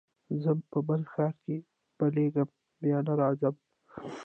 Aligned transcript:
ځمه 0.41 0.65
په 0.71 0.79
بل 0.87 1.01
ښار 1.11 1.33
کي 1.43 1.57
بلېږمه 1.97 2.45
بیا 2.81 2.97
نه 3.07 3.13
راځمه 3.21 3.59